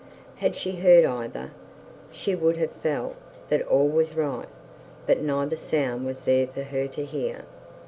[0.37, 1.51] Had she heard either,
[2.09, 3.15] she would have felt
[3.49, 4.47] that all was right;
[5.05, 7.43] but neither sound was there for her to hear.